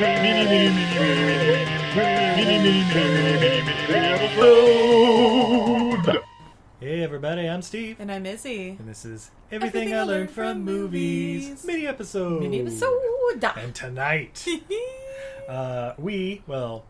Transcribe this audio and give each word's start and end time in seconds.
Hey 0.00 0.06
everybody, 7.02 7.46
I'm 7.46 7.60
Steve, 7.60 7.96
And 7.98 8.10
I'm 8.10 8.24
Izzy. 8.24 8.76
and 8.78 8.88
this 8.88 9.04
is 9.04 9.30
Everything, 9.52 9.94
I 9.94 10.04
Learned 10.04 10.30
from 10.30 10.64
Movies 10.64 11.66
mini 11.66 11.86
episode. 11.86 12.40
Mini 12.40 12.62
episode. 12.62 13.44
And 13.58 13.74
tonight, 13.74 14.46
uh, 15.50 15.92
we, 15.98 16.44
well, 16.46 16.86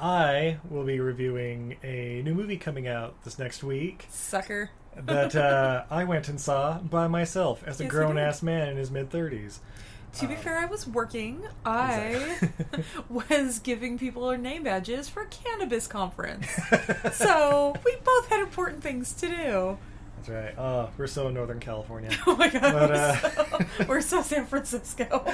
I 0.00 0.56
will 0.70 0.84
be 0.84 0.98
reviewing 0.98 1.76
a 1.84 2.22
new 2.24 2.32
movie 2.32 2.56
coming 2.56 2.88
out 2.88 3.22
this 3.24 3.38
next 3.38 3.64
week 3.64 4.06
Sucker. 4.08 4.70
that 4.96 5.36
uh, 5.36 5.84
I 5.90 6.04
went 6.04 6.30
and 6.30 6.40
saw 6.40 6.78
by 6.78 7.06
myself 7.06 7.62
as 7.66 7.80
a 7.80 7.82
Yes, 7.82 7.92
grown 7.92 8.16
ass 8.16 8.42
man 8.42 8.70
in 8.70 8.78
his 8.78 8.90
mid 8.90 9.10
30s. 9.10 9.58
To 10.14 10.26
be 10.26 10.34
fair, 10.34 10.56
I 10.58 10.64
was 10.64 10.86
working. 10.86 11.42
I 11.64 12.38
was 13.08 13.58
giving 13.58 13.98
people 13.98 14.24
our 14.24 14.38
name 14.38 14.62
badges 14.62 15.08
for 15.08 15.22
a 15.22 15.26
cannabis 15.26 15.86
conference. 15.86 16.46
so 17.12 17.74
we 17.84 17.96
both 18.02 18.28
had 18.28 18.40
important 18.40 18.82
things 18.82 19.12
to 19.14 19.28
do. 19.28 19.78
That's 20.16 20.28
right. 20.30 20.54
Oh, 20.58 20.88
we're 20.96 21.06
so 21.06 21.28
Northern 21.28 21.60
California. 21.60 22.10
Oh 22.26 22.34
my 22.34 22.48
god. 22.48 22.62
But, 22.62 22.90
we're, 22.90 22.94
uh, 22.94 23.16
so, 23.16 23.66
we're 23.88 24.00
so 24.00 24.22
San 24.22 24.46
Francisco. 24.46 25.24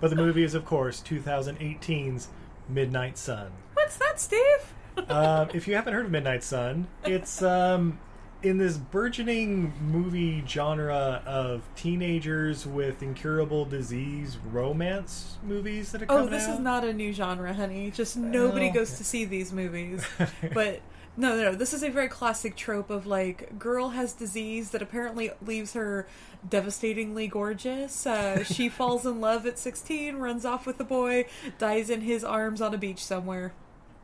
but 0.00 0.10
the 0.10 0.16
movie 0.16 0.42
is, 0.42 0.54
of 0.54 0.64
course, 0.64 1.00
2018's 1.06 2.28
Midnight 2.68 3.16
Sun. 3.16 3.52
What's 3.74 3.96
that, 3.98 4.20
Steve? 4.20 4.74
um, 5.08 5.48
if 5.54 5.68
you 5.68 5.76
haven't 5.76 5.94
heard 5.94 6.06
of 6.06 6.10
Midnight 6.10 6.42
Sun, 6.42 6.88
it's 7.04 7.40
um, 7.42 7.98
in 8.42 8.56
this 8.58 8.76
burgeoning 8.78 9.72
movie 9.80 10.42
genre 10.46 11.22
of 11.26 11.62
teenagers 11.76 12.66
with 12.66 13.02
incurable 13.02 13.64
disease 13.64 14.38
romance 14.50 15.36
movies 15.42 15.92
that 15.92 16.02
are 16.02 16.06
coming 16.06 16.22
Oh, 16.22 16.24
coming 16.26 16.38
this 16.38 16.48
out. 16.48 16.54
is 16.54 16.60
not 16.60 16.84
a 16.84 16.92
new 16.92 17.12
genre, 17.12 17.52
honey. 17.52 17.90
Just 17.90 18.16
nobody 18.16 18.66
Well, 18.66 18.74
goes 18.76 18.94
to 18.98 19.04
see 19.04 19.24
these 19.24 19.52
movies. 19.52 20.04
But 20.54 20.80
no, 21.16 21.36
no, 21.36 21.50
no. 21.50 21.54
This 21.54 21.74
is 21.74 21.82
a 21.82 21.90
very 21.90 22.08
classic 22.08 22.56
trope 22.56 22.88
of 22.88 23.06
like 23.06 23.58
girl 23.58 23.90
has 23.90 24.14
disease 24.14 24.70
that 24.70 24.80
apparently 24.80 25.30
leaves 25.44 25.74
her 25.74 26.06
devastatingly 26.48 27.26
gorgeous. 27.28 28.06
Uh, 28.06 28.42
she 28.44 28.68
falls 28.70 29.04
in 29.04 29.20
love 29.20 29.44
at 29.44 29.58
16, 29.58 30.16
runs 30.16 30.46
off 30.46 30.66
with 30.66 30.80
a 30.80 30.84
boy, 30.84 31.26
dies 31.58 31.90
in 31.90 32.00
his 32.02 32.24
arms 32.24 32.62
on 32.62 32.72
a 32.72 32.78
beach 32.78 33.04
somewhere. 33.04 33.52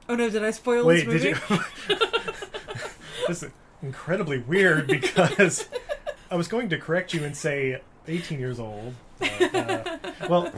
Oh 0.09 0.15
no, 0.15 0.29
did 0.29 0.45
I 0.45 0.51
spoil 0.51 0.85
Wait, 0.85 1.07
this 1.09 1.23
did 1.23 1.37
movie? 1.49 1.61
you? 1.89 1.97
this 3.29 3.43
is 3.45 3.51
incredibly 3.87 4.39
weird 4.39 4.87
because 4.89 5.69
I 6.31 6.37
was 6.37 6.49
going 6.49 6.69
to 6.71 6.79
correct 6.79 7.15
you 7.15 7.25
and 7.25 7.37
say 7.37 7.81
18 8.09 8.39
years 8.39 8.59
old. 8.59 8.95
but, 9.19 9.55
uh, 9.55 9.99
well, 10.29 10.53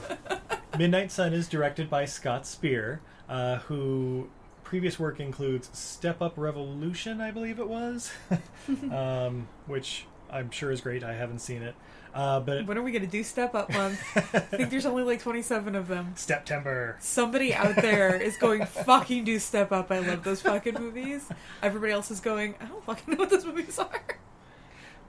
Midnight 0.77 1.13
Sun 1.13 1.33
is 1.33 1.49
directed 1.49 1.89
by 1.89 2.05
Scott 2.07 2.47
Speer, 2.47 3.01
uh, 3.29 3.59
who 3.59 4.29
previous 4.65 4.99
work 4.99 5.21
includes 5.21 5.71
Step 5.73 6.21
Up 6.21 6.35
Revolution, 6.37 7.21
I 7.21 7.31
believe 7.31 7.59
it 7.59 7.69
was, 7.69 8.11
um, 8.91 9.49
which 9.67 10.07
I'm 10.31 10.51
sure 10.51 10.71
is 10.71 10.81
great. 10.81 11.03
I 11.05 11.15
haven't 11.15 11.39
seen 11.41 11.63
it, 11.63 11.75
uh, 12.15 12.41
but 12.41 12.67
When 12.67 12.77
are 12.79 12.83
we 12.83 12.93
gonna 12.93 13.07
do 13.07 13.23
Step 13.23 13.55
Up 13.55 13.71
Month? 13.73 14.01
I 14.17 14.21
think 14.41 14.71
there's 14.71 14.87
only 14.87 15.03
like 15.03 15.21
27 15.21 15.75
of 15.75 15.89
them. 15.89 16.13
September. 16.17 16.97
Somebody 17.01 17.55
out 17.55 17.77
there 17.77 18.15
is 18.17 18.37
going 18.37 18.65
fucking 18.67 19.25
do 19.25 19.39
Step 19.39 19.73
Up. 19.73 19.91
I 19.91 20.01
love 20.01 20.25
those 20.25 20.43
fucking 20.43 20.75
movies. 20.75 21.29
Everybody 21.63 21.93
else 21.93 22.11
is 22.11 22.21
going. 22.21 22.55
I 22.61 22.67
don't 22.67 22.85
fucking 22.85 23.15
know 23.15 23.19
what 23.21 23.31
those 23.31 23.45
movies 23.45 23.79
are. 23.79 24.03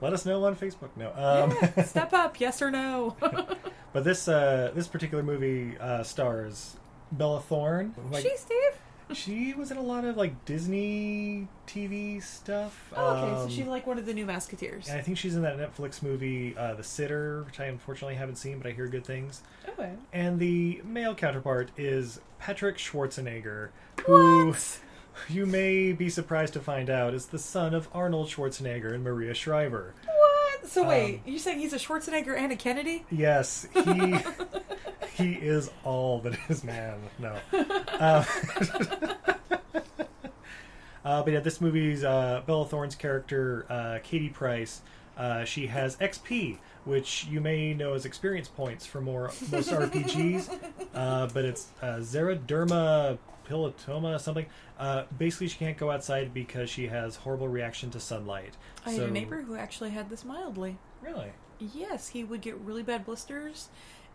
Let 0.00 0.14
us 0.14 0.24
know 0.24 0.42
on 0.44 0.56
Facebook. 0.56 0.88
No, 0.96 1.08
um, 1.10 1.56
Yeah, 1.60 1.84
step 1.84 2.12
up, 2.14 2.40
yes 2.40 2.62
or 2.62 2.70
no? 2.70 3.16
But 3.92 4.04
this 4.04 4.28
uh, 4.28 4.70
this 4.74 4.86
particular 4.86 5.22
movie 5.24 5.76
uh, 5.78 6.04
stars 6.04 6.76
Bella 7.10 7.40
Thorne. 7.40 7.92
Like, 8.10 8.22
she, 8.22 8.36
Steve? 8.36 8.69
She 9.14 9.54
was 9.54 9.70
in 9.70 9.76
a 9.76 9.82
lot 9.82 10.04
of 10.04 10.16
like 10.16 10.44
Disney 10.44 11.48
TV 11.66 12.22
stuff. 12.22 12.90
Oh, 12.96 13.16
okay, 13.16 13.34
so 13.36 13.42
Um, 13.42 13.48
she's 13.50 13.66
like 13.66 13.86
one 13.86 13.98
of 13.98 14.06
the 14.06 14.14
new 14.14 14.26
Musketeers. 14.26 14.88
and 14.88 14.98
I 14.98 15.02
think 15.02 15.18
she's 15.18 15.36
in 15.36 15.42
that 15.42 15.56
Netflix 15.58 16.02
movie, 16.02 16.56
uh, 16.56 16.74
The 16.74 16.82
Sitter, 16.84 17.42
which 17.44 17.60
I 17.60 17.66
unfortunately 17.66 18.14
haven't 18.16 18.36
seen, 18.36 18.58
but 18.58 18.66
I 18.66 18.72
hear 18.72 18.86
good 18.88 19.04
things. 19.04 19.42
Okay. 19.68 19.92
And 20.12 20.38
the 20.38 20.80
male 20.84 21.14
counterpart 21.14 21.70
is 21.76 22.20
Patrick 22.38 22.78
Schwarzenegger, 22.78 23.68
who 24.06 24.48
What? 24.48 24.78
you 25.28 25.46
may 25.46 25.92
be 25.92 26.08
surprised 26.08 26.52
to 26.54 26.60
find 26.60 26.88
out 26.90 27.14
is 27.14 27.26
the 27.26 27.38
son 27.38 27.74
of 27.74 27.88
Arnold 27.92 28.28
Schwarzenegger 28.28 28.92
and 28.94 29.04
Maria 29.04 29.34
Shriver. 29.34 29.94
What? 30.04 30.68
So 30.68 30.86
wait, 30.86 31.16
Um, 31.16 31.20
you're 31.26 31.38
saying 31.38 31.58
he's 31.58 31.72
a 31.72 31.78
Schwarzenegger 31.78 32.36
and 32.36 32.52
a 32.52 32.56
Kennedy? 32.56 33.04
Yes, 33.10 33.66
he 33.74 33.80
he 35.20 35.32
is 35.34 35.70
all 35.84 36.18
that 36.20 36.38
is 36.48 36.64
man. 36.64 36.98
No, 37.18 37.36
uh, 37.52 38.24
uh, 41.04 41.22
but 41.22 41.32
yeah, 41.32 41.40
this 41.40 41.60
movie's 41.60 42.04
uh, 42.04 42.42
Bella 42.46 42.66
Thorne's 42.66 42.94
character, 42.94 43.66
uh, 43.68 43.98
Katie 44.02 44.28
Price. 44.28 44.82
Uh, 45.16 45.44
she 45.44 45.66
has 45.66 45.96
XP, 45.96 46.58
which 46.84 47.26
you 47.26 47.40
may 47.40 47.74
know 47.74 47.92
as 47.94 48.04
experience 48.06 48.48
points 48.48 48.86
for 48.86 49.00
more 49.00 49.30
most 49.50 49.70
RPGs, 49.70 50.58
uh, 50.94 51.28
but 51.32 51.44
it's 51.44 51.68
uh, 51.82 51.96
Xeroderma 51.96 53.18
pilotoma 53.48 54.18
something. 54.20 54.46
Uh, 54.78 55.04
basically, 55.18 55.48
she 55.48 55.58
can't 55.58 55.76
go 55.76 55.90
outside 55.90 56.32
because 56.32 56.70
she 56.70 56.86
has 56.86 57.16
horrible 57.16 57.48
reaction 57.48 57.90
to 57.90 58.00
sunlight. 58.00 58.56
I 58.86 58.94
So- 58.94 59.00
had 59.02 59.10
a 59.10 59.12
neighbor 59.12 59.42
who 59.42 59.56
actually 59.56 59.90
had 59.90 60.08
this 60.08 60.24
mildly. 60.24 60.78
Really? 61.02 61.32
Yes, 61.58 62.08
he 62.08 62.24
would 62.24 62.40
get 62.40 62.56
really 62.58 62.82
bad 62.82 63.04
blisters 63.04 63.68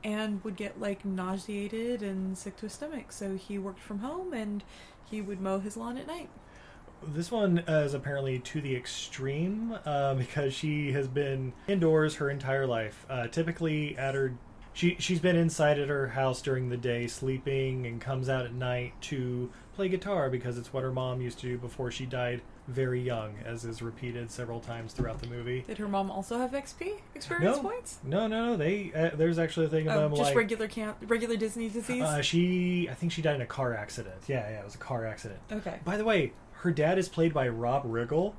and 0.05 0.41
would 0.43 0.55
get 0.55 0.79
like 0.79 1.03
nauseated 1.03 2.03
and 2.03 2.37
sick 2.37 2.55
to 2.57 2.67
his 2.67 2.73
stomach. 2.73 3.11
So 3.11 3.35
he 3.35 3.57
worked 3.57 3.79
from 3.79 3.99
home 3.99 4.33
and 4.33 4.63
he 5.03 5.19
would 5.19 5.41
mow 5.41 5.59
his 5.59 5.75
lawn 5.75 5.97
at 5.97 6.05
night. 6.05 6.29
This 7.05 7.31
one 7.31 7.63
uh, 7.67 7.81
is 7.85 7.95
apparently 7.95 8.37
to 8.39 8.61
the 8.61 8.75
extreme 8.75 9.75
uh, 9.83 10.13
because 10.13 10.53
she 10.53 10.91
has 10.91 11.07
been 11.07 11.53
indoors 11.67 12.15
her 12.15 12.29
entire 12.29 12.67
life. 12.67 13.05
Uh, 13.09 13.27
typically, 13.27 13.97
at 13.97 14.13
her, 14.13 14.35
she 14.73 14.95
she's 14.99 15.19
been 15.19 15.35
inside 15.35 15.79
at 15.79 15.89
her 15.89 16.09
house 16.09 16.41
during 16.41 16.69
the 16.69 16.77
day, 16.77 17.07
sleeping, 17.07 17.87
and 17.87 17.99
comes 17.99 18.29
out 18.29 18.45
at 18.45 18.53
night 18.53 18.93
to 19.01 19.51
play 19.73 19.89
guitar 19.89 20.29
because 20.29 20.57
it's 20.57 20.71
what 20.71 20.83
her 20.83 20.91
mom 20.91 21.19
used 21.19 21.39
to 21.39 21.47
do 21.47 21.57
before 21.57 21.89
she 21.89 22.05
died 22.05 22.41
very 22.67 22.99
young, 23.01 23.35
as 23.45 23.63
is 23.65 23.81
repeated 23.81 24.31
several 24.31 24.59
times 24.59 24.93
throughout 24.93 25.19
the 25.21 25.27
movie. 25.27 25.63
Did 25.67 25.77
her 25.77 25.87
mom 25.87 26.09
also 26.09 26.37
have 26.39 26.51
XP 26.51 26.93
experience 27.13 27.57
No, 27.57 27.61
points? 27.61 27.99
no, 28.03 28.27
no, 28.27 28.45
no. 28.47 28.57
They 28.57 28.91
uh, 28.95 29.15
there's 29.15 29.37
actually 29.37 29.67
a 29.67 29.69
thing 29.69 29.87
Oh, 29.87 29.91
about 30.07 30.17
just 30.17 30.29
like 30.29 30.35
regular 30.35 30.67
can 30.67 30.93
regular 31.07 31.35
Disney 31.37 31.69
disease. 31.69 32.01
uh, 32.01 32.21
she. 32.21 32.87
I 32.89 32.93
think 32.95 33.11
she 33.11 33.21
died 33.21 33.35
in 33.35 33.41
a 33.41 33.45
car 33.45 33.73
accident. 33.75 34.15
Yeah, 34.27 34.49
yeah, 34.49 34.59
it 34.59 34.65
was 34.65 34.75
a 34.75 34.79
car 34.79 35.05
accident. 35.05 35.39
okay. 35.51 35.79
By 35.83 35.97
the 35.97 36.05
way, 36.05 36.33
her 36.53 36.71
dad 36.71 36.97
is 36.97 37.07
played 37.09 37.33
by 37.33 37.47
Rob 37.49 37.83
Riggle. 37.85 38.33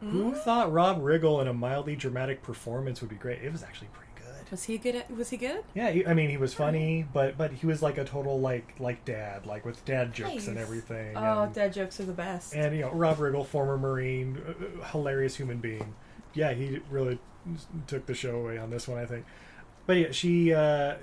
Who 0.00 0.32
Mm. 0.32 0.36
thought 0.44 0.70
Rob 0.72 1.00
Riggle 1.02 1.40
in 1.40 1.48
a 1.48 1.54
mildly 1.54 1.96
dramatic 1.96 2.42
performance 2.42 3.00
would 3.00 3.08
be 3.10 3.16
great? 3.16 3.42
It 3.42 3.50
was 3.50 3.62
actually 3.62 3.88
pretty 3.94 4.05
good. 4.46 4.50
Was 4.52 4.64
he 4.64 4.78
good? 4.78 4.94
At, 4.96 5.10
was 5.16 5.30
he 5.30 5.36
good? 5.36 5.64
Yeah, 5.74 5.90
he, 5.90 6.06
I 6.06 6.14
mean, 6.14 6.30
he 6.30 6.36
was 6.36 6.54
funny, 6.54 7.06
but 7.12 7.36
but 7.36 7.52
he 7.52 7.66
was 7.66 7.82
like 7.82 7.98
a 7.98 8.04
total 8.04 8.40
like 8.40 8.74
like 8.78 9.04
dad, 9.04 9.46
like 9.46 9.64
with 9.64 9.84
dad 9.84 10.12
jokes 10.12 10.46
and 10.46 10.58
everything. 10.58 11.16
Oh, 11.16 11.42
and, 11.42 11.54
dad 11.54 11.72
jokes 11.72 12.00
are 12.00 12.04
the 12.04 12.12
best. 12.12 12.54
and 12.54 12.74
you 12.74 12.82
know, 12.82 12.92
Rob 12.92 13.18
Riggle, 13.18 13.46
former 13.46 13.76
Marine, 13.76 14.40
uh, 14.48 14.84
hilarious 14.86 15.36
human 15.36 15.58
being. 15.58 15.94
Yeah, 16.34 16.52
he 16.52 16.80
really 16.90 17.18
took 17.86 18.06
the 18.06 18.14
show 18.14 18.36
away 18.36 18.58
on 18.58 18.70
this 18.70 18.88
one, 18.88 18.98
I 18.98 19.06
think. 19.06 19.24
But 19.86 19.96
yeah, 19.96 20.10
she 20.12 20.52
uh, 20.52 20.96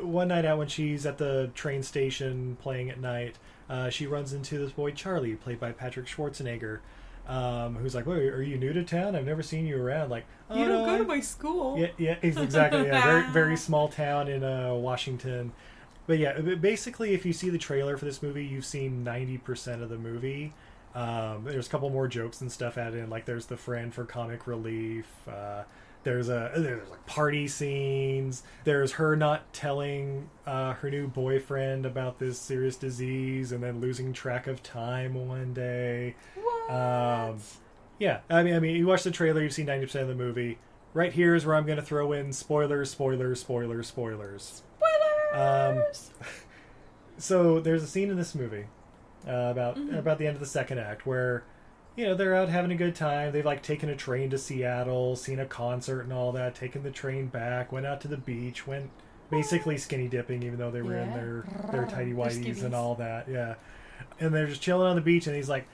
one 0.00 0.28
night 0.28 0.44
out 0.44 0.58
when 0.58 0.68
she's 0.68 1.06
at 1.06 1.18
the 1.18 1.50
train 1.54 1.82
station 1.82 2.56
playing 2.60 2.90
at 2.90 3.00
night, 3.00 3.38
uh, 3.68 3.90
she 3.90 4.06
runs 4.06 4.32
into 4.32 4.58
this 4.58 4.72
boy 4.72 4.92
Charlie, 4.92 5.34
played 5.34 5.60
by 5.60 5.72
Patrick 5.72 6.06
Schwarzenegger, 6.06 6.80
um, 7.26 7.76
who's 7.76 7.94
like, 7.94 8.06
"Wait, 8.06 8.28
are 8.28 8.42
you 8.42 8.58
new 8.58 8.72
to 8.72 8.84
town? 8.84 9.14
I've 9.14 9.26
never 9.26 9.42
seen 9.42 9.66
you 9.66 9.80
around." 9.80 10.10
Like, 10.10 10.26
oh, 10.48 10.58
you 10.58 10.66
don't 10.66 10.86
no, 10.86 10.96
go 10.96 10.98
to 10.98 11.04
my 11.04 11.20
school. 11.20 11.78
yeah, 11.78 11.88
yeah, 11.98 12.16
exactly. 12.22 12.86
Yeah, 12.86 13.02
very 13.02 13.22
very 13.32 13.56
small 13.56 13.88
town 13.88 14.28
in 14.28 14.42
uh, 14.42 14.74
Washington. 14.74 15.52
But 16.06 16.18
yeah, 16.18 16.40
basically, 16.40 17.14
if 17.14 17.24
you 17.24 17.32
see 17.32 17.50
the 17.50 17.58
trailer 17.58 17.96
for 17.96 18.04
this 18.04 18.22
movie, 18.22 18.44
you've 18.44 18.64
seen 18.64 19.04
ninety 19.04 19.38
percent 19.38 19.82
of 19.82 19.88
the 19.88 19.98
movie. 19.98 20.52
Um, 20.94 21.44
there's 21.44 21.68
a 21.68 21.70
couple 21.70 21.88
more 21.90 22.08
jokes 22.08 22.40
and 22.40 22.50
stuff 22.50 22.76
added 22.76 23.04
in, 23.04 23.10
like 23.10 23.24
there's 23.24 23.46
the 23.46 23.56
friend 23.56 23.94
for 23.94 24.04
comic 24.04 24.46
relief. 24.46 25.06
Uh, 25.28 25.62
there's 26.02 26.28
a 26.28 26.50
there's 26.56 26.88
like 26.88 27.04
party 27.06 27.46
scenes. 27.46 28.42
There's 28.64 28.92
her 28.92 29.16
not 29.16 29.52
telling 29.52 30.30
uh, 30.46 30.72
her 30.74 30.90
new 30.90 31.06
boyfriend 31.08 31.84
about 31.84 32.18
this 32.18 32.38
serious 32.38 32.76
disease 32.76 33.52
and 33.52 33.62
then 33.62 33.80
losing 33.80 34.12
track 34.12 34.46
of 34.46 34.62
time 34.62 35.14
one 35.28 35.52
day. 35.52 36.16
What? 36.34 36.49
Um, 36.68 37.38
yeah, 37.98 38.20
I 38.30 38.42
mean, 38.42 38.54
I 38.54 38.60
mean, 38.60 38.76
you 38.76 38.86
watch 38.86 39.02
the 39.02 39.10
trailer, 39.10 39.42
you've 39.42 39.52
seen 39.52 39.66
ninety 39.66 39.86
percent 39.86 40.02
of 40.02 40.08
the 40.08 40.14
movie. 40.14 40.58
Right 40.92 41.12
here 41.12 41.34
is 41.36 41.46
where 41.46 41.54
I'm 41.54 41.66
going 41.66 41.76
to 41.78 41.84
throw 41.84 42.12
in 42.12 42.32
spoilers, 42.32 42.90
spoilers, 42.90 43.40
spoilers, 43.40 43.86
spoilers. 43.88 44.62
Spoilers. 45.32 46.10
Um, 46.18 46.26
So 47.18 47.60
there's 47.60 47.82
a 47.82 47.86
scene 47.86 48.08
in 48.10 48.16
this 48.16 48.34
movie 48.34 48.64
uh, 49.28 49.32
about 49.50 49.76
Mhm. 49.76 49.98
about 49.98 50.16
the 50.18 50.26
end 50.26 50.36
of 50.36 50.40
the 50.40 50.46
second 50.46 50.78
act 50.78 51.04
where 51.04 51.42
you 51.94 52.06
know 52.06 52.14
they're 52.14 52.34
out 52.34 52.48
having 52.48 52.70
a 52.72 52.76
good 52.76 52.94
time. 52.94 53.30
They've 53.32 53.44
like 53.44 53.62
taken 53.62 53.90
a 53.90 53.94
train 53.96 54.30
to 54.30 54.38
Seattle, 54.38 55.16
seen 55.16 55.38
a 55.38 55.44
concert 55.44 56.00
and 56.00 56.12
all 56.14 56.32
that. 56.32 56.54
Taken 56.54 56.82
the 56.82 56.90
train 56.90 57.26
back, 57.26 57.72
went 57.72 57.84
out 57.84 58.00
to 58.02 58.08
the 58.08 58.16
beach, 58.16 58.66
went 58.66 58.88
basically 59.30 59.76
skinny 59.76 60.08
dipping, 60.08 60.42
even 60.42 60.58
though 60.58 60.70
they 60.70 60.80
were 60.80 60.96
in 60.96 61.12
their 61.12 61.44
their 61.70 61.84
tidy 61.86 62.12
whities 62.14 62.62
and 62.64 62.74
all 62.74 62.94
that. 62.94 63.28
Yeah, 63.28 63.56
and 64.18 64.34
they're 64.34 64.46
just 64.46 64.62
chilling 64.62 64.86
on 64.88 64.96
the 64.96 65.02
beach, 65.02 65.26
and 65.26 65.36
he's 65.36 65.48
like. 65.50 65.66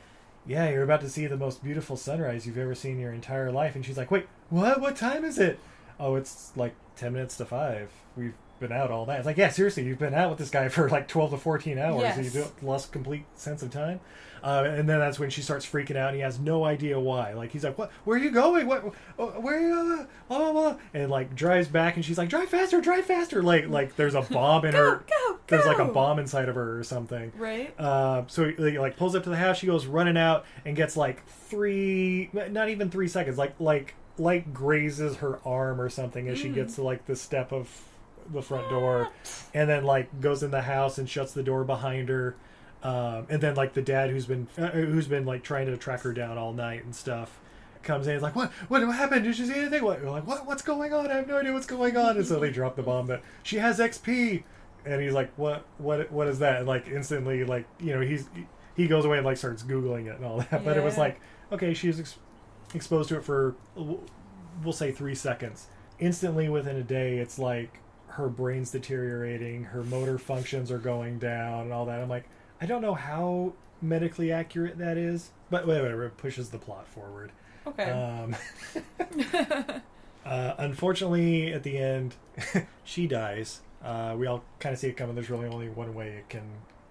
Yeah, 0.46 0.70
you're 0.70 0.82
about 0.84 1.00
to 1.00 1.08
see 1.08 1.26
the 1.26 1.36
most 1.36 1.62
beautiful 1.64 1.96
sunrise 1.96 2.46
you've 2.46 2.58
ever 2.58 2.74
seen 2.74 2.92
in 2.92 3.00
your 3.00 3.12
entire 3.12 3.50
life. 3.50 3.74
And 3.74 3.84
she's 3.84 3.96
like, 3.96 4.10
Wait, 4.10 4.26
what? 4.50 4.80
What 4.80 4.96
time 4.96 5.24
is 5.24 5.38
it? 5.38 5.58
Oh, 5.98 6.14
it's 6.16 6.52
like 6.56 6.74
10 6.96 7.12
minutes 7.14 7.36
to 7.38 7.44
5. 7.44 7.90
We've 8.16 8.34
been 8.60 8.72
out 8.72 8.90
all 8.90 9.04
that. 9.06 9.18
It's 9.18 9.26
like, 9.26 9.36
yeah, 9.36 9.50
seriously, 9.50 9.84
you've 9.84 9.98
been 9.98 10.14
out 10.14 10.30
with 10.30 10.38
this 10.38 10.50
guy 10.50 10.68
for 10.70 10.88
like 10.88 11.08
12 11.08 11.32
to 11.32 11.36
14 11.36 11.78
hours. 11.78 12.02
Yes. 12.02 12.16
And 12.18 12.34
you 12.34 12.44
lost 12.62 12.92
complete 12.92 13.24
sense 13.34 13.62
of 13.62 13.70
time. 13.70 14.00
Uh, 14.42 14.64
and 14.68 14.88
then 14.88 15.00
that's 15.00 15.18
when 15.18 15.28
she 15.30 15.42
starts 15.42 15.66
freaking 15.66 15.96
out 15.96 16.08
and 16.08 16.16
he 16.16 16.22
has 16.22 16.38
no 16.38 16.64
idea 16.64 17.00
why. 17.00 17.32
Like, 17.32 17.50
he's 17.50 17.64
like, 17.64 17.76
what? 17.76 17.90
Where 18.04 18.16
are 18.16 18.22
you 18.22 18.30
going? 18.30 18.66
What? 18.68 18.84
uh, 19.18 19.24
Where 19.26 19.56
are 19.56 19.60
you 19.60 19.74
going? 19.74 20.06
Blah, 20.28 20.38
blah, 20.38 20.52
blah. 20.52 20.76
And 20.94 21.10
like 21.10 21.34
drives 21.34 21.66
back 21.66 21.96
and 21.96 22.04
she's 22.04 22.16
like, 22.18 22.28
drive 22.28 22.48
faster, 22.48 22.80
drive 22.80 23.06
faster. 23.06 23.42
Like, 23.42 23.68
like 23.68 23.96
there's 23.96 24.14
a 24.14 24.22
bomb 24.22 24.64
in 24.64 24.72
Go, 24.72 24.78
her. 24.90 24.96
go. 25.08 25.15
There's 25.48 25.66
like 25.66 25.78
a 25.78 25.84
bomb 25.84 26.18
inside 26.18 26.48
of 26.48 26.54
her 26.56 26.78
or 26.78 26.82
something. 26.84 27.32
Right. 27.36 27.72
Uh, 27.78 28.24
so 28.26 28.46
he 28.50 28.78
like 28.78 28.96
pulls 28.96 29.14
up 29.14 29.22
to 29.24 29.30
the 29.30 29.36
house. 29.36 29.58
She 29.58 29.66
goes 29.66 29.86
running 29.86 30.16
out 30.16 30.44
and 30.64 30.74
gets 30.76 30.96
like 30.96 31.24
three, 31.26 32.30
not 32.32 32.68
even 32.68 32.90
three 32.90 33.08
seconds. 33.08 33.38
Like 33.38 33.54
like 33.58 33.94
like 34.18 34.52
grazes 34.52 35.16
her 35.18 35.38
arm 35.44 35.80
or 35.80 35.88
something 35.88 36.28
as 36.28 36.38
she 36.38 36.48
Mm. 36.48 36.54
gets 36.54 36.74
to 36.76 36.82
like 36.82 37.06
the 37.06 37.14
step 37.16 37.52
of 37.52 37.68
the 38.32 38.42
front 38.42 38.68
door, 38.70 39.08
and 39.54 39.68
then 39.70 39.84
like 39.84 40.20
goes 40.20 40.42
in 40.42 40.50
the 40.50 40.62
house 40.62 40.98
and 40.98 41.08
shuts 41.08 41.32
the 41.32 41.42
door 41.42 41.64
behind 41.64 42.08
her. 42.08 42.34
Um, 42.82 43.26
and 43.30 43.40
then 43.40 43.54
like 43.54 43.74
the 43.74 43.82
dad 43.82 44.10
who's 44.10 44.26
been 44.26 44.48
uh, 44.58 44.68
who's 44.70 45.06
been 45.08 45.24
like 45.26 45.42
trying 45.42 45.66
to 45.66 45.76
track 45.76 46.00
her 46.00 46.12
down 46.12 46.38
all 46.38 46.52
night 46.52 46.84
and 46.84 46.94
stuff 46.94 47.38
comes 47.82 48.06
in. 48.06 48.14
He's 48.14 48.22
like, 48.22 48.34
"What? 48.36 48.50
What 48.68 48.82
happened? 48.82 49.24
Did 49.24 49.38
you 49.38 49.46
see 49.46 49.54
anything?" 49.54 49.84
What? 49.84 50.02
We're 50.02 50.10
like, 50.10 50.26
"What? 50.26 50.44
What's 50.46 50.62
going 50.62 50.92
on? 50.92 51.08
I 51.10 51.14
have 51.14 51.28
no 51.28 51.38
idea 51.38 51.52
what's 51.52 51.66
going 51.66 51.96
on." 51.96 52.16
And 52.16 52.26
so 52.26 52.38
they 52.40 52.50
drop 52.50 52.74
the 52.76 52.82
bomb 52.82 53.06
that 53.06 53.22
she 53.44 53.58
has 53.58 53.78
XP, 53.78 54.42
and 54.86 55.02
he's 55.02 55.12
like, 55.12 55.32
"What? 55.36 55.64
What? 55.78 56.10
What 56.12 56.28
is 56.28 56.38
that?" 56.38 56.58
And 56.58 56.68
like 56.68 56.88
instantly, 56.88 57.44
like 57.44 57.66
you 57.80 57.94
know, 57.94 58.00
he's 58.00 58.28
he 58.76 58.86
goes 58.86 59.04
away 59.04 59.18
and 59.18 59.26
like 59.26 59.36
starts 59.36 59.62
googling 59.62 60.06
it 60.06 60.16
and 60.16 60.24
all 60.24 60.38
that. 60.38 60.64
But 60.64 60.76
it 60.76 60.84
was 60.84 60.98
like, 60.98 61.20
okay, 61.52 61.74
she 61.74 61.88
was 61.88 62.00
ex- 62.00 62.18
exposed 62.74 63.08
to 63.08 63.16
it 63.16 63.24
for 63.24 63.54
we'll 64.62 64.72
say 64.72 64.92
three 64.92 65.14
seconds. 65.14 65.66
Instantly 65.98 66.48
within 66.48 66.76
a 66.76 66.82
day, 66.82 67.18
it's 67.18 67.38
like 67.38 67.80
her 68.08 68.28
brain's 68.28 68.70
deteriorating, 68.70 69.64
her 69.64 69.82
motor 69.82 70.18
functions 70.18 70.70
are 70.70 70.78
going 70.78 71.18
down, 71.18 71.64
and 71.64 71.72
all 71.72 71.86
that. 71.86 72.00
I'm 72.00 72.08
like, 72.08 72.28
I 72.60 72.66
don't 72.66 72.82
know 72.82 72.94
how 72.94 73.54
medically 73.82 74.32
accurate 74.32 74.78
that 74.78 74.96
is, 74.96 75.30
but 75.50 75.66
whatever, 75.66 76.04
it 76.04 76.16
pushes 76.16 76.50
the 76.50 76.58
plot 76.58 76.86
forward. 76.88 77.32
Okay. 77.66 77.90
Um, 77.90 78.36
uh, 80.24 80.54
unfortunately, 80.58 81.52
at 81.52 81.62
the 81.62 81.78
end, 81.78 82.14
she 82.84 83.06
dies. 83.06 83.60
Uh, 83.84 84.14
we 84.18 84.26
all 84.26 84.42
kind 84.58 84.72
of 84.72 84.78
see 84.78 84.88
it 84.88 84.96
coming. 84.96 85.14
There's 85.14 85.30
really 85.30 85.46
only 85.48 85.68
one 85.68 85.94
way 85.94 86.08
it 86.08 86.28
can 86.28 86.42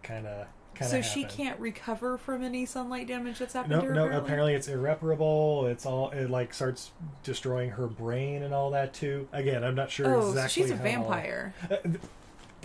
kind 0.04 0.26
of 0.28 0.48
kind 0.76 0.92
so 0.92 0.98
of. 1.00 1.06
she 1.06 1.24
can't 1.24 1.60
recover 1.60 2.18
from 2.18 2.44
any 2.44 2.66
sunlight 2.66 3.08
damage 3.08 3.40
that's 3.40 3.54
happened 3.54 3.72
No, 3.74 3.82
to 3.82 3.88
her. 3.88 3.94
no. 3.94 4.18
Apparently, 4.18 4.54
it's 4.54 4.68
irreparable. 4.68 5.68
It's 5.68 5.86
all 5.86 6.10
it 6.12 6.30
like 6.30 6.54
starts 6.54 6.92
destroying 7.24 7.72
her 7.72 7.88
brain 7.88 8.44
and 8.44 8.54
all 8.54 8.72
that 8.72 8.94
too. 8.94 9.28
Again, 9.34 9.64
I'm 9.64 9.76
not 9.76 9.90
sure 9.92 10.14
Oh, 10.14 10.30
exactly. 10.30 10.42
so 10.42 10.48
she's 10.48 10.72
a 10.72 10.76
vampire. 10.76 11.54
Uh, 11.64 11.78
th- 11.84 12.00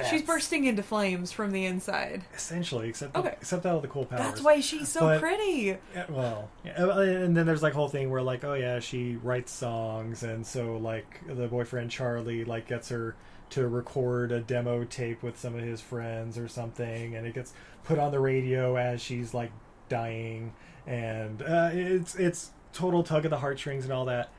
She's 0.09 0.23
bursting 0.23 0.65
into 0.65 0.83
flames 0.83 1.31
from 1.31 1.53
the 1.53 1.67
inside. 1.67 2.23
essentially, 2.35 2.89
except 2.89 3.15
Okay. 3.15 3.35
except 3.39 3.67
all 3.67 3.81
the 3.81 3.89
cool 3.89 4.07
powers. 4.07 4.23
That's 4.23 4.41
why 4.41 4.61
she's 4.61 4.89
so 4.89 5.01
But- 5.01 5.21
pretty. 5.21 5.77
Yeah, 5.95 6.07
well, 6.09 6.49
yeah, 6.65 6.83
uh, 6.87 7.01
and 7.01 7.37
then 7.37 7.45
there's 7.45 7.63
like 7.63 7.75
whole 7.75 7.89
thing 7.89 8.09
where 8.11 8.23
like, 8.23 8.43
oh 8.43 8.55
yeah, 8.55 8.79
she 8.81 9.17
writes 9.23 9.53
songs, 9.53 10.23
and 10.23 10.47
so 10.47 10.79
like 10.79 11.21
the 11.27 11.47
boyfriend 11.49 11.91
Charlie 11.91 12.45
like 12.47 12.67
gets 12.67 12.89
her 12.89 13.15
to 13.51 13.67
record 13.69 14.33
a 14.33 14.41
demo 14.41 14.85
tape 14.85 15.23
with 15.23 15.39
some 15.39 15.55
of 15.55 15.63
his 15.63 15.81
friends 15.81 16.39
or 16.39 16.49
something, 16.49 17.15
and 17.17 17.27
it 17.27 17.35
gets 17.35 17.53
put 17.85 17.99
on 17.99 18.11
the 18.13 18.21
radio 18.21 18.77
as 18.77 19.01
she's 19.03 19.35
like 19.35 19.51
dying, 19.89 20.53
and 20.87 21.43
uh, 21.43 21.71
it's 21.73 22.15
it's 22.15 22.51
total 22.73 23.03
tug 23.03 23.25
of 23.25 23.31
the 23.31 23.39
heartstrings 23.39 23.85
and 23.85 23.93
all 23.93 24.05
that. 24.07 24.31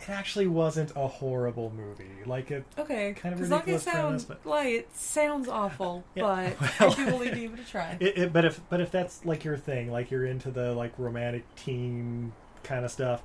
It 0.00 0.10
actually 0.10 0.46
wasn't 0.46 0.92
a 0.94 1.08
horrible 1.08 1.72
movie. 1.76 2.04
Like 2.24 2.52
it, 2.52 2.64
Okay, 2.78 3.14
Kind 3.14 3.34
of 3.34 3.40
as 3.40 3.50
long 3.50 3.62
as 3.62 3.68
it 3.68 3.72
ridiculous 3.90 4.24
premise, 4.24 4.24
but- 4.24 4.46
like 4.46 4.68
it 4.68 4.96
sounds 4.96 5.48
awful, 5.48 6.04
Yeah, 6.14 6.52
but 6.60 6.80
well- 6.80 6.92
I 6.92 6.94
do 6.94 7.06
believe 7.10 7.36
you 7.36 7.52
it 7.54 7.66
try. 7.66 7.96
It, 7.98 8.16
it, 8.18 8.32
but 8.32 8.44
if 8.44 8.60
but 8.68 8.80
if 8.80 8.90
that's 8.92 9.24
like 9.24 9.42
your 9.44 9.56
thing, 9.56 9.90
like 9.90 10.10
you're 10.12 10.24
into 10.26 10.50
the 10.52 10.72
like 10.74 10.92
romantic 10.98 11.42
teen 11.56 12.32
kind 12.62 12.84
of 12.84 12.90
stuff, 12.92 13.22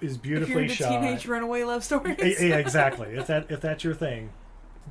is 0.00 0.16
if 0.16 0.26
you're 0.26 0.38
beautifully 0.40 0.62
into 0.64 0.74
shot. 0.74 0.88
teenage 1.00 1.26
runaway 1.26 1.62
love 1.62 1.84
stories, 1.84 2.16
yeah, 2.18 2.56
exactly. 2.56 3.10
if 3.16 3.28
that 3.28 3.48
if 3.50 3.60
that's 3.60 3.84
your 3.84 3.94
thing, 3.94 4.30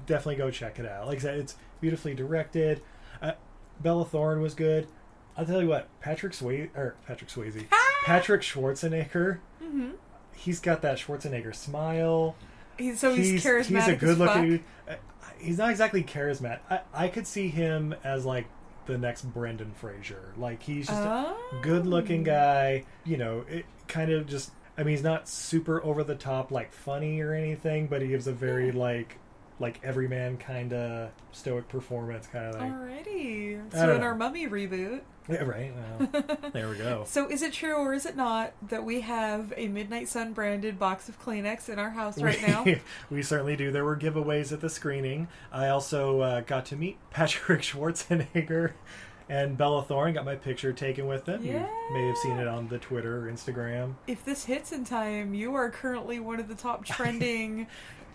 definitely 0.05 0.35
go 0.35 0.51
check 0.51 0.79
it 0.79 0.85
out. 0.85 1.07
Like 1.07 1.17
I 1.19 1.21
said, 1.21 1.37
it's 1.39 1.55
beautifully 1.81 2.13
directed. 2.13 2.81
Uh, 3.21 3.33
Bella 3.81 4.05
Thorne 4.05 4.41
was 4.41 4.53
good. 4.53 4.87
I'll 5.35 5.45
tell 5.45 5.61
you 5.61 5.67
what, 5.67 5.87
Patrick 5.99 6.33
Swayze 6.33 6.69
or 6.75 6.95
Patrick 7.07 7.29
Swayze, 7.29 7.65
Patrick 8.05 8.41
Schwarzenegger. 8.41 9.39
hmm 9.59 9.91
He's 10.35 10.59
got 10.59 10.81
that 10.81 10.97
Schwarzenegger 10.97 11.55
smile. 11.55 12.35
He's, 12.77 12.99
so 12.99 13.13
he's, 13.13 13.43
charismatic. 13.43 13.65
He's 13.67 13.87
a 13.87 13.95
good 13.95 14.17
looking. 14.17 14.63
Uh, 14.89 14.95
he's 15.37 15.57
not 15.57 15.69
exactly 15.69 16.03
charismatic. 16.03 16.59
I, 16.69 16.81
I 16.93 17.07
could 17.07 17.25
see 17.27 17.47
him 17.47 17.95
as 18.03 18.25
like 18.25 18.45
the 18.85 18.97
next 18.97 19.23
Brendan 19.23 19.71
Fraser. 19.73 20.33
Like 20.37 20.61
he's 20.63 20.87
just 20.87 21.01
Oh. 21.01 21.37
a 21.51 21.61
good 21.63 21.85
looking 21.87 22.23
guy. 22.23 22.83
You 23.05 23.17
know, 23.17 23.45
it 23.49 23.65
kind 23.87 24.11
of 24.11 24.27
just. 24.27 24.51
I 24.77 24.81
mean, 24.83 24.95
he's 24.95 25.03
not 25.03 25.27
super 25.29 25.83
over 25.83 26.03
the 26.03 26.15
top, 26.15 26.51
like 26.51 26.73
funny 26.73 27.21
or 27.21 27.33
anything, 27.33 27.85
but 27.87 28.01
he 28.01 28.07
gives 28.07 28.25
a 28.27 28.33
very 28.33 28.67
Yeah. 28.67 28.73
like, 28.79 29.17
like 29.59 29.79
everyman 29.83 30.37
kind 30.37 30.73
of 30.73 31.11
stoic 31.31 31.67
performance 31.67 32.27
kind 32.27 32.47
of 32.47 32.59
thing. 32.59 32.71
Alrighty. 32.71 33.71
So 33.71 33.93
in 33.93 34.01
know. 34.01 34.05
our 34.05 34.15
mummy 34.15 34.47
reboot. 34.47 35.01
Yeah, 35.29 35.43
right. 35.43 35.71
Well, 35.99 36.49
there 36.51 36.69
we 36.69 36.77
go. 36.77 37.05
So 37.07 37.29
is 37.29 37.41
it 37.41 37.53
true 37.53 37.75
or 37.75 37.93
is 37.93 38.05
it 38.05 38.15
not 38.15 38.53
that 38.69 38.83
we 38.83 39.01
have 39.01 39.53
a 39.55 39.67
Midnight 39.67 40.09
Sun 40.09 40.33
branded 40.33 40.77
box 40.77 41.07
of 41.07 41.21
Kleenex 41.23 41.69
in 41.69 41.79
our 41.79 41.91
house 41.91 42.21
right 42.21 42.41
now? 42.45 42.63
We, 42.63 42.81
we 43.09 43.23
certainly 43.23 43.55
do. 43.55 43.71
There 43.71 43.85
were 43.85 43.95
giveaways 43.95 44.51
at 44.51 44.61
the 44.61 44.69
screening. 44.69 45.27
I 45.51 45.69
also 45.69 46.21
uh, 46.21 46.41
got 46.41 46.65
to 46.67 46.75
meet 46.75 46.97
Patrick 47.09 47.61
Schwarzenegger 47.61 48.73
and 49.29 49.57
Bella 49.57 49.83
Thorne. 49.83 50.13
Got 50.13 50.25
my 50.25 50.35
picture 50.35 50.73
taken 50.73 51.07
with 51.07 51.25
them. 51.25 51.45
You 51.45 51.65
may 51.93 52.07
have 52.07 52.17
seen 52.17 52.37
it 52.37 52.47
on 52.47 52.67
the 52.67 52.79
Twitter 52.79 53.25
or 53.25 53.31
Instagram. 53.31 53.95
If 54.07 54.25
this 54.25 54.43
hits 54.45 54.71
in 54.71 54.83
time, 54.83 55.33
you 55.33 55.55
are 55.55 55.69
currently 55.69 56.19
one 56.19 56.39
of 56.39 56.47
the 56.47 56.55
top 56.55 56.83
trending. 56.85 57.67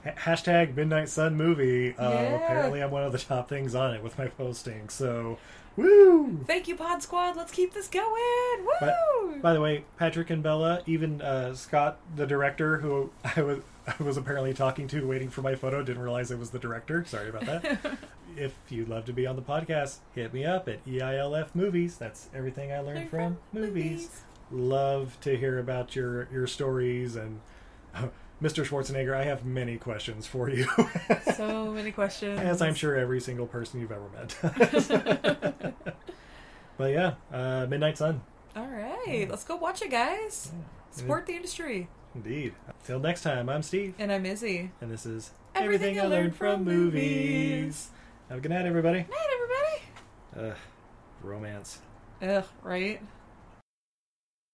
Ha- 0.05 0.13
Hashtag 0.33 0.75
Midnight 0.77 1.09
Sun 1.09 1.37
movie. 1.37 1.95
Uh, 1.97 2.11
Yeah. 2.11 2.21
Apparently, 2.45 2.83
I'm 2.83 2.91
one 2.91 3.05
of 3.05 3.13
the 3.13 3.19
top 3.19 3.49
things 3.49 3.75
on 3.75 3.95
it 3.95 4.03
with 4.03 4.17
my 4.19 4.27
posting. 4.29 4.89
So, 4.89 5.39
woo! 5.77 6.41
Thank 6.47 6.69
you, 6.69 6.77
Pod 6.77 7.03
Squad. 7.03 7.37
Let's 7.37 7.53
keep 7.53 7.75
this 7.75 7.89
going. 7.89 8.65
Woo! 8.65 8.71
But- 8.81 9.43
By 9.43 9.53
the 9.53 9.61
way, 9.61 9.85
Patrick 9.99 10.31
and 10.31 10.43
Bella, 10.43 10.83
even 10.87 11.21
uh, 11.23 11.55
Scott, 11.55 11.99
the 12.17 12.27
director, 12.27 12.79
who 12.79 13.11
I 13.37 13.43
was 13.43 13.59
I 13.87 14.03
was 14.03 14.17
apparently 14.19 14.53
talking 14.53 14.87
to, 14.89 15.07
waiting 15.07 15.31
for 15.31 15.41
my 15.41 15.55
photo, 15.55 15.83
didn't 15.83 16.03
realize 16.03 16.31
it 16.31 16.39
was 16.39 16.51
the 16.51 16.59
director. 16.59 17.05
Sorry 17.07 17.31
about 17.31 17.47
that. 17.47 17.81
if 18.37 18.53
you'd 18.69 18.89
love 18.89 19.07
to 19.07 19.15
be 19.15 19.27
on 19.27 19.35
the 19.37 19.41
podcast, 19.43 19.99
hit 20.15 20.35
me 20.35 20.45
up 20.45 20.69
at 20.69 20.85
EILF 20.85 21.55
Movies. 21.55 21.97
That's 21.97 22.29
everything 22.35 22.71
I 22.71 22.81
learned 22.81 22.99
Learn 22.99 23.09
from 23.09 23.39
movies. 23.53 24.21
Love 24.51 25.17
to 25.23 25.37
hear 25.39 25.59
about 25.59 25.97
your 25.97 26.29
your 26.33 26.47
stories 26.47 27.17
and. 27.17 27.41
Mr. 28.43 28.65
Schwarzenegger, 28.65 29.15
I 29.17 29.25
have 29.25 29.45
many 29.45 29.77
questions 29.79 30.27
for 30.27 30.49
you, 30.49 30.67
So 31.37 31.73
many 31.73 31.91
questions. 31.91 32.39
as 32.39 32.63
I'm 32.63 32.75
sure 32.75 32.95
every 32.97 33.21
single 33.21 33.47
person 33.47 33.81
you've 33.81 33.91
ever 33.93 34.09
met. 34.15 35.75
But 36.77 36.93
yeah, 36.93 37.15
uh, 37.33 37.67
Midnight 37.69 37.99
Sun. 37.99 38.21
All 38.55 38.65
right, 38.69 39.27
let's 39.29 39.43
go 39.43 39.57
watch 39.57 39.83
it, 39.83 39.91
guys. 39.91 40.53
Support 40.93 41.27
the 41.27 41.35
industry. 41.35 41.89
Indeed. 42.15 42.55
Till 42.87 43.01
next 43.01 43.23
time, 43.23 43.49
I'm 43.49 43.63
Steve, 43.63 43.95
And 43.99 44.13
I'm 44.13 44.25
Izzy. 44.25 44.71
and 44.81 44.89
this 44.89 45.05
is 45.05 45.33
Everything 45.57 45.99
I 46.01 46.07
Learned 46.07 46.37
from 46.37 46.63
Movies. 46.65 47.91
Have 48.29 48.39
a 48.39 48.41
good 48.41 48.53
night, 48.53 48.65
everybody. 48.65 48.99
Night, 49.01 49.29
everybody. 50.35 50.53
Uh, 50.53 50.55
romance. 51.23 51.81
Ugh, 52.23 52.45
right? 52.63 53.01